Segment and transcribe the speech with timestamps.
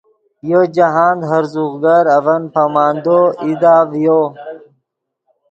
[0.49, 4.21] یو جاہند ہرزوغ گر اڤن پامندو ایدا ڤیو